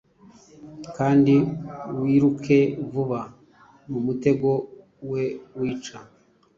Kandi 0.97 1.35
wiruke 1.99 2.57
vuba 2.91 3.19
mumutego 3.89 4.49
we 5.09 5.23
wica 5.59 5.97